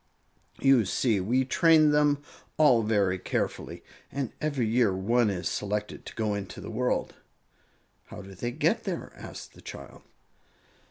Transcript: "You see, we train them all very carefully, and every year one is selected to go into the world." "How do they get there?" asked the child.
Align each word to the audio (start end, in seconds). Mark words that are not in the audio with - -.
"You 0.59 0.83
see, 0.85 1.19
we 1.19 1.45
train 1.45 1.91
them 1.91 2.23
all 2.57 2.81
very 2.81 3.19
carefully, 3.19 3.83
and 4.11 4.33
every 4.41 4.65
year 4.65 4.91
one 4.95 5.29
is 5.29 5.47
selected 5.47 6.07
to 6.07 6.15
go 6.15 6.33
into 6.33 6.59
the 6.59 6.71
world." 6.71 7.13
"How 8.07 8.23
do 8.23 8.33
they 8.33 8.49
get 8.49 8.83
there?" 8.85 9.13
asked 9.15 9.53
the 9.53 9.61
child. 9.61 10.01